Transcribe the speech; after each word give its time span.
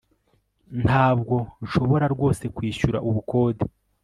Ntabwo 0.85 1.35
nshobora 1.63 2.05
rwose 2.13 2.43
kwishyura 2.55 2.97
ubukode 3.09 3.63